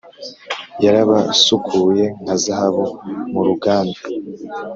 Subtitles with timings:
[0.83, 2.85] yarabasukuye nka zahabu
[3.31, 3.99] mu ruganda,